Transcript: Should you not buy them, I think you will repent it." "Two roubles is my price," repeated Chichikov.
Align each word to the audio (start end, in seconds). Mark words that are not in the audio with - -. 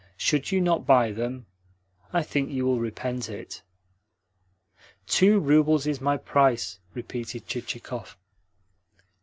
Should 0.17 0.51
you 0.51 0.61
not 0.61 0.87
buy 0.87 1.11
them, 1.11 1.45
I 2.11 2.23
think 2.23 2.49
you 2.49 2.65
will 2.65 2.79
repent 2.79 3.29
it." 3.29 3.61
"Two 5.05 5.37
roubles 5.39 5.85
is 5.85 6.01
my 6.01 6.17
price," 6.17 6.79
repeated 6.95 7.45
Chichikov. 7.45 8.17